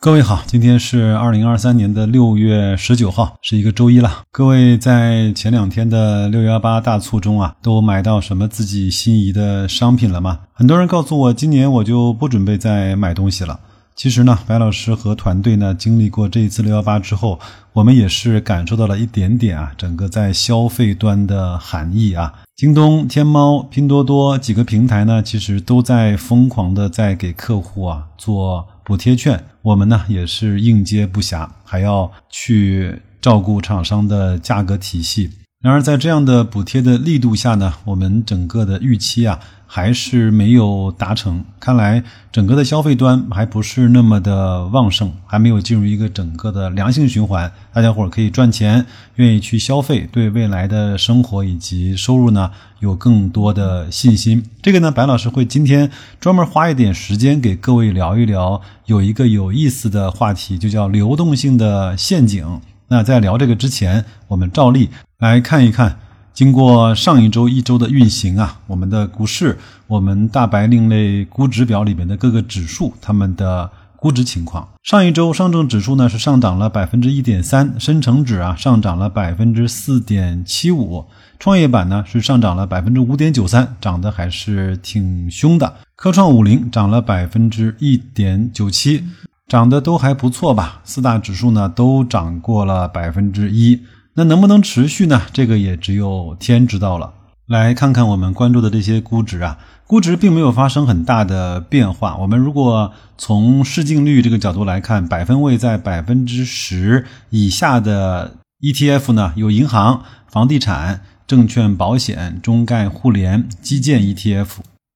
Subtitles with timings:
[0.00, 4.22] 各位好，今天是二零二三年的六月十九号，是一个周一了。
[4.30, 10.38] 各位在前两天的六幺八大促中啊，都买到什么自己心仪的商品了吗？
[10.52, 13.58] 很多人告诉我，今年我就不准备再买东西了。
[13.98, 17.40] 其实呢，白老师和团队呢，经历过这一次六幺八之后，
[17.72, 22.32] 我们也是感受到了一点点啊，整个在消费端的含义啊。
[22.54, 29.44] 京东、天猫、拼多多几个平台呢，其实都在疯狂的在给客户啊做补贴券。
[29.62, 35.28] 我们呢也是应接不暇，还要去照顾厂商的价格体系。
[35.60, 39.40] 然而，在这样的补贴的力度下呢，我们整个的预期啊
[39.70, 41.44] 还是没有达成。
[41.60, 47.52] 看来，整个的消费端还不是那么的旺盛，还没有进入一个整个的良性循环。
[47.74, 48.86] 大家伙可以赚钱，
[49.16, 52.50] 愿意去消费，对未来的生活以及收入呢
[52.80, 54.42] 有更多的信心。
[54.62, 62.60] 这个呢，白老师会今天专门花一点时间给各位聊一聊，有一个有意思的话题，就叫流动性的陷阱。
[62.88, 64.88] 那在聊这个之前，我们照例
[65.18, 65.98] 来看一看。
[66.38, 69.58] 经过上一周一周的运行啊，我们的股市，
[69.88, 74.68] 我们大白另类估值表里面的各个指数，它们的估值情况。
[74.84, 81.04] 上一周上证指数呢是上涨了百分之一点三，深成指啊上涨了百分之四点七五，
[81.40, 85.74] 创业板呢是上涨了百分之五点九三，涨得还是挺凶的。
[85.96, 89.02] 科创五零涨了百分之一点九七，
[89.48, 90.82] 涨得都还不错吧。
[90.84, 93.80] 四大指数呢都涨过了百分之一。
[94.18, 95.22] 那能不能持续呢？
[95.32, 97.14] 这个也只有天知道了。
[97.46, 102.16] 来看看我们关注的这些估值啊，估值并没有发生很大的变化。
[102.16, 114.48] 我们如果从市净率这个角度来看，百分位在百分之十以下的 ETF 呢，有银行、房地产、证券、保险、中概互联、基建 ETF。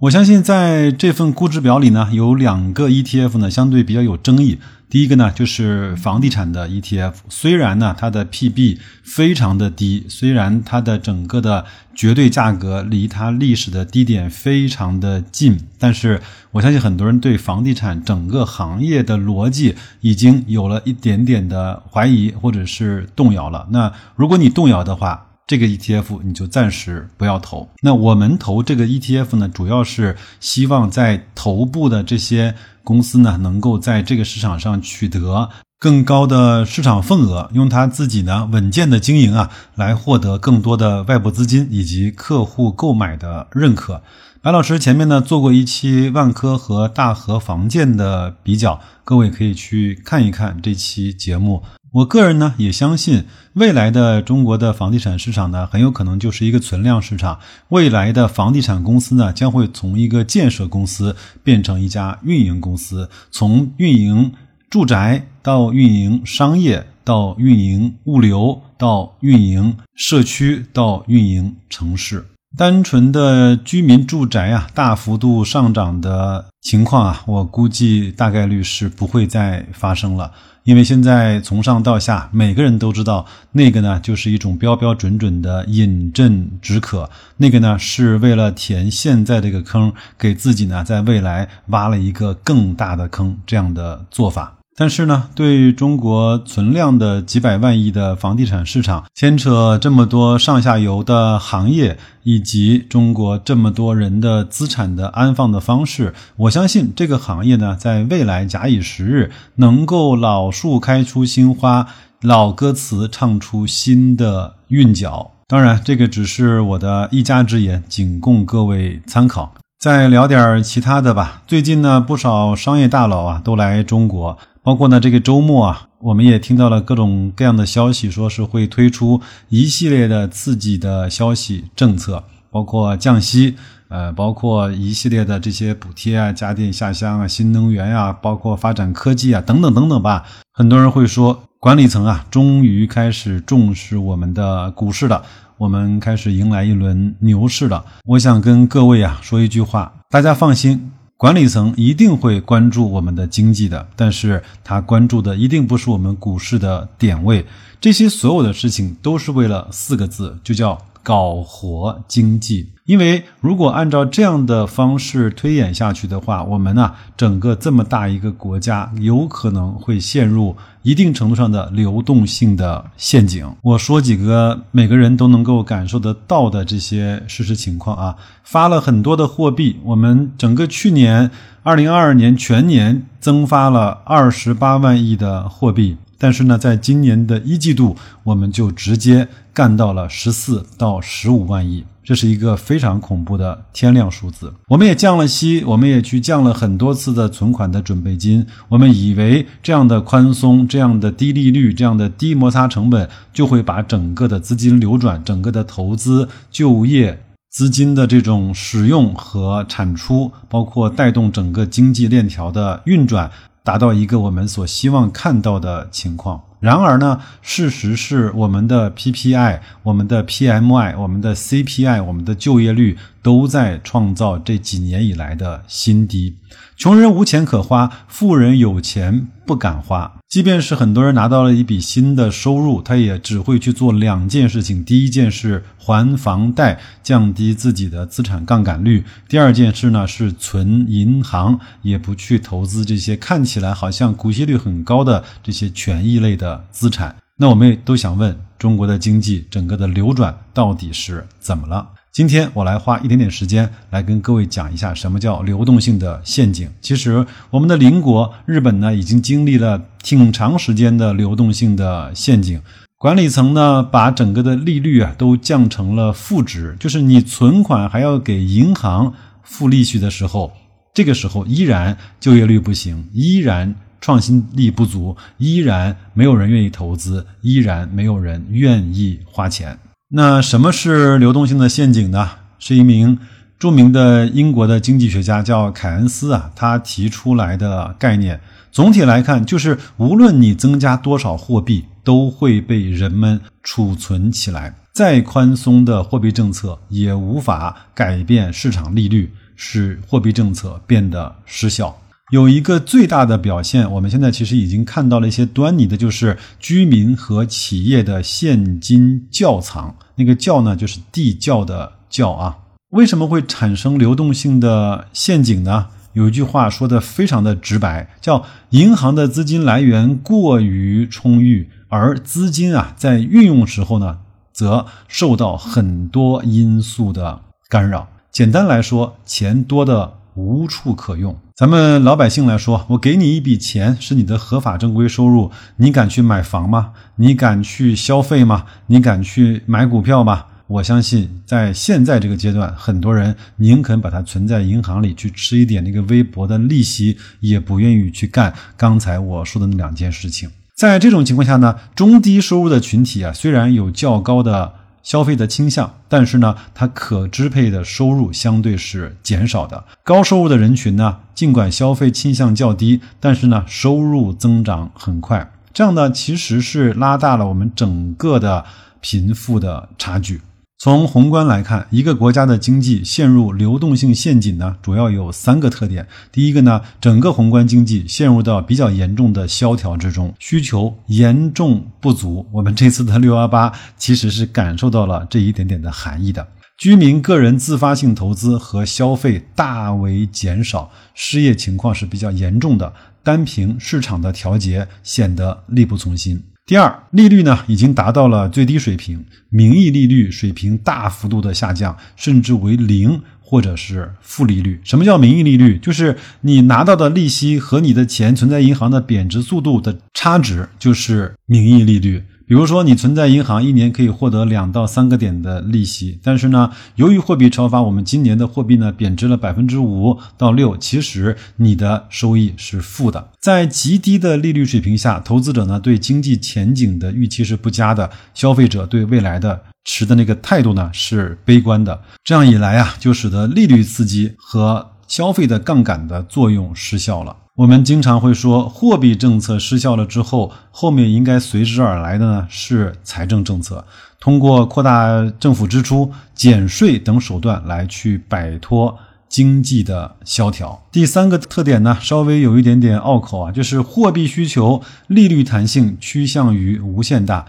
[0.00, 4.58] 我相信在这份估值表里呢，有两个 ETF 呢，相对比较有争议。
[4.88, 16.22] 第一个呢，就是房地产的 ETF，虽然呢它的 PB 非常的低，虽然它的整个的绝对价格离它历史的低点非常的近，但是
[16.52, 23.68] 我相信很多人对房地产整个行业的逻辑已经有了一点点的怀疑或者是动摇了。
[23.70, 27.68] 那如果你动摇的话，这个 ETF 你就暂时不要投。
[27.82, 35.50] 那我们投这个 ETF 呢，主要是希望在头部的这些公司呢，能够在这个市场上取得
[35.80, 44.04] 更高的市场份额，用它自己呢稳健的经营啊，来获得更多的外部资金以及客户购买的认可。
[44.40, 51.64] 白老师前面呢做过一期万科和大和房建的比较，各位可以去看一看这期节目。
[51.92, 53.24] 我个人呢也相信，
[53.54, 57.40] 未来的中国的房地产市场呢，很有可能就是一个存量市场。
[57.70, 64.32] 未来的房地产公司呢，将会从一个建设公司变成一家运营公司，从运营
[64.68, 72.24] 住宅到运营商业，到运营物流，到运营社区，到运营城市。
[72.56, 80.32] 单纯的居民住宅啊，大幅度上涨的情况啊，我估计大概率是不会再发生了。
[80.70, 94.59] 因为现在从上到下，每个人都知道，那个呢就是一种标标准准的饮鸩止渴，那个呢是为了填现在这个坑，给自己呢在未来挖了一个更大的坑，这样的做法。
[94.80, 111.86] 但是呢，对中国存量的几百万亿的房地产市场，牵扯这么多上下游的行业，以及中国这么多人的资产的安放的方式，我相信这个行业呢，在未来假以时日，能够老树开出新花，
[112.22, 115.32] 老歌词唱出新的韵脚。
[115.46, 119.52] 当然，这个只是我的一家之言，仅供各位参考。
[119.78, 121.42] 再聊点其他的吧。
[121.46, 124.38] 最近呢，不少商业大佬啊都来中国。
[124.70, 132.22] 包括呢，这个周末啊，我们也听到了各种各样的消息，说是会推出一系列的刺激的消息政策，
[132.52, 133.56] 包括降息，
[133.88, 140.24] 呃，包括一系列的这些补贴啊，家电下乡啊，新能源呀，包括发展科技啊，等等等等吧。
[140.52, 145.24] 很多人会说，管理层啊，终于开始重视我们的股市了，
[145.58, 147.84] 我们开始迎来一轮牛市了。
[148.04, 150.92] 我想跟各位啊说一句话，大家放心。
[151.20, 157.44] 管理层一定会关注我们的经济的，但是他关注的一定不是我们股市的点位。
[157.78, 162.68] 这些所有的事情都是为了四个字，就叫搞活经济。
[162.86, 173.48] 因为如果按照这样的方式推演下去的话，我们呢整个这么大一个国家，有可能会陷入一定程度上的流动性的陷阱。
[173.62, 181.30] 我说几个每个人都能够感受得到的这些事实情况啊，发了很多的货币，我们整个去年
[181.62, 185.96] 二零二二年全年增发了二十八万亿的货币。
[186.22, 194.52] 但是呢，在今年的一季度，我们就直接干到了十四到十五万亿，这是一个非常恐怖的天量数字。
[194.68, 198.46] 我们也降了息，我们也去降了很多次的存款的准备金。
[198.68, 213.30] 我们以为这样的宽松、这样的低利率、这样的低摩擦成本，就会把整个的资金流转、整个的投资、就业、资金的这种使用和产出，包括带动整个经济链条的运转。
[213.62, 216.42] 达到一个我们所希望看到的情况。
[216.60, 226.36] 然而呢，事实是我们的 PPI、我们的 PMI、我们的 CPI、我们的就业率都在创造这几年以来的新低。
[226.76, 230.19] 穷人无钱可花，富人有钱不敢花。
[230.30, 246.40] 即便是很多人拿到了一笔新的收入，他也只会去做两件事情：第一件是还房贷，降低自己的资产杠杆率；第二件事呢是存银行，也不去投资这些看起来好像股息率很高的这些权益类的。
[246.40, 251.86] 的资产，那我们也都想问，中国的经济整个的流转到底是怎么了？
[252.12, 256.68] 今天我来花一点点时间来跟各位讲一下什么叫流动性的陷阱。
[256.80, 262.60] 其实我们的邻国日本呢，已经经历了挺长时间的流动性的陷阱。
[262.98, 269.14] 管理层呢，把整个的利率啊都降成了负值，就是你存款还要给银行
[269.44, 270.52] 付利息的时候，
[270.92, 273.74] 这个时候依然就业率不行，依然。
[274.02, 279.78] 创新力不足，依然没有人愿意投资，依然没有人愿意花钱。
[280.12, 282.30] 那什么是流动性的陷阱呢？
[282.58, 283.16] 是一名
[283.60, 288.40] 著名的英国的经济学家叫凯恩斯啊，他提出来的概念。
[288.72, 294.74] 总体来看，就是无论你增加多少货币，都会被人们储存起来。
[294.92, 301.96] 再宽松的货币政策也无法改变市场利率，使货币政策变得失效。
[302.30, 309.96] 有一个最大的表现，我们现在其实已经看到了一些端倪的，就是居民和企业的现金窖藏。
[310.14, 312.56] 那个窖呢，就是地窖的窖啊。
[312.90, 315.88] 为什么会产生流动性的陷阱呢？
[316.12, 324.18] 有一句话说的非常的直白，叫银行的资金来源过于充裕，而资金啊在运用时候呢，
[324.52, 328.08] 则受到很多因素的干扰。
[328.30, 330.19] 简单来说，钱多的。
[330.34, 331.38] 无处可用。
[331.54, 336.92] 咱们老百姓来说，我给你一笔钱，是你的合法正规收入，你敢去买房吗？
[337.16, 338.64] 你敢去消费吗？
[338.86, 340.46] 你敢去买股票吗？
[340.66, 350.48] 我相信，在现在这个阶段，很多人宁肯把它存在银行里去吃一点那个微薄的利息，也不愿意去干刚才我说的那两件事情。
[350.74, 354.79] 在这种情况下呢，中低收入的群体啊，虽然有较高的。
[355.02, 359.84] 消费的倾向，但是呢，它可支配的收入相对是减少的。
[360.02, 365.52] 高收入的人群呢，尽管消费倾向较低，但是呢，收入增长很快。
[365.72, 368.64] 这样呢，其实是拉大了我们整个的
[369.00, 370.42] 贫富的差距。
[370.82, 376.08] 从宏观来看，一个国家的经济陷入流动性陷阱呢，主要有三个特点。
[376.32, 382.46] 第一个呢，整个宏观经济陷入到比较严重的萧条之中，需求严重不足。
[382.50, 386.48] 我们这次的六幺八其实是感受到了这一点点的含义的。
[386.78, 392.90] 居民个人自发性投资和消费大为减少，失业情况是比较严重的，
[393.22, 396.42] 单凭市场的调节显得力不从心。
[396.66, 404.80] 第二，利率呢已经达到了最低水平，名义利率水平大幅度的下降，甚至为零或者是负利率。
[404.84, 405.78] 什么叫名义利率？
[405.78, 412.22] 就是你拿到的利息和你的钱存在银行的贬值速度的差值，就是名义利率。
[412.50, 423.28] 比如说，你存在银行一年可以获得两到三个点的利息，但是呢，由于货币超发，我们今年的货币呢贬值了百分之五到六，其实你的收益是负的。
[423.40, 432.02] 在极低的利率水平下，投资者呢对经济前景的预期是不佳的，消费者对未来的持的那个态度呢是悲观的。
[432.24, 437.36] 这样一来啊，就使得利率刺激和消费的杠杆的作用失效了。
[437.56, 443.84] 我们经常会说，货币政策失效了之后，后面应该随之而来的呢是财政政策，
[444.20, 448.96] 通过扩大政府支出、减税等手段来去摆脱
[449.28, 450.80] 经济的萧条。
[450.92, 457.46] 第三个特点呢，稍微有一点点拗口啊，就是货币需求利率弹性趋向于无限大。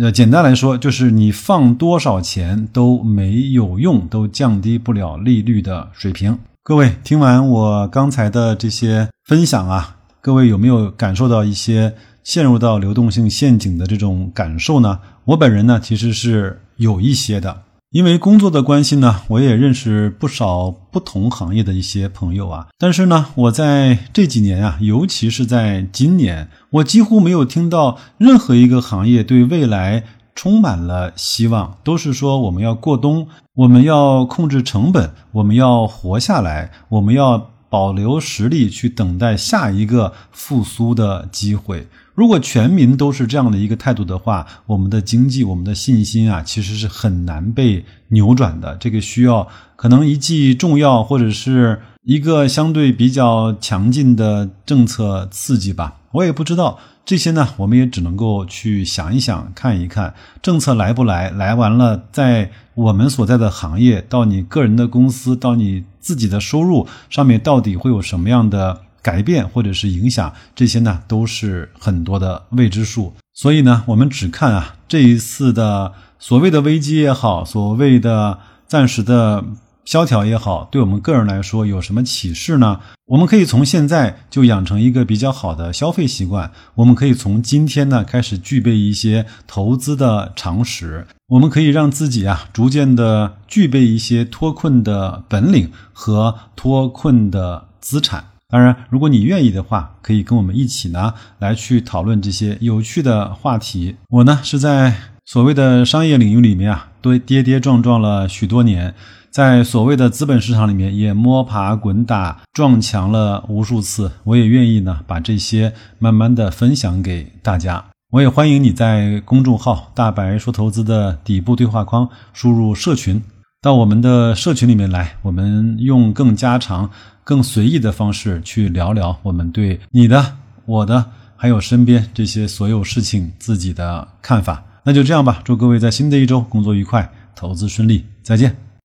[0.00, 6.38] 呃，简单来说，就是你放多少钱都没有用，都降低不了利率的水平。
[6.66, 14.98] 各位听完我刚才的这些分享啊，各位有没有感受到一些陷入到流动性陷阱的这种感受呢？
[15.26, 17.64] 我本人呢，其实是有一些的。
[17.90, 22.68] 因为工作的关系呢，我也认识不少不同行业的一些朋友啊。
[22.78, 41.86] 但是呢，我在这几年啊，尤其是在今年，我几乎没有听到任何一个行业对未来充满了希望，都是说我们要过冬，我们要控制成本，我们要活下来，我们要保留实力去等待下一个复苏的机会。
[42.14, 48.76] 如果全民都是这样的一个态度的话，我们的经济、我们的信心啊，其实是很难被扭转的。
[48.76, 55.94] 这个需要可能一剂重药，或者是一个相对比较强劲的政策刺激吧。
[56.14, 61.30] 我也不知道这些呢，我们也只能够去想一想、看一看政策来不来。
[61.30, 68.80] 来完了，在我们所在的行业，到你个人的公司，到你自己的收入上面，到底会有什么样的？
[69.04, 73.12] 改变或者是影响，这些呢都是很多的未知数。
[73.34, 79.44] 所以呢，我们只看啊这一次的所谓的危机也好，所谓的暂时的
[79.84, 82.80] 萧条也好，对我们个人来说有什么启示呢？
[83.06, 86.50] 我们可以从现在就养成一个比较好的消费习惯。
[86.76, 91.06] 我们可以从今天呢开始具备一些投资的常识。
[91.26, 98.24] 我们可以让自己啊逐渐的具备一些脱困的本领和脱困的资产。
[98.48, 103.96] 当然，如果你愿意的话，可以跟我们一起呢来去讨论这些有趣的话题。
[104.08, 104.94] 我呢是在
[105.26, 108.94] 所谓的商业领域里面啊，都跌跌撞撞了许多年，
[109.30, 114.12] 在所谓的资本市场里面也摸爬滚打撞墙了无数次。
[114.24, 117.82] 我也愿意呢把这些慢慢的分享给大家。
[118.10, 123.20] 我也欢迎你在公众号“大白说投资”的底部对话框输入“社群”，
[123.60, 126.90] 到我们的社群里面来，我们用更加长。
[127.24, 131.02] 更随意的方式去聊聊我们对你的、我的，
[131.36, 134.62] 还有身边这些所有事情自己的看法。
[134.84, 138.63] 那就这样吧，祝各位在新的一周工作愉快，投资顺利，再见。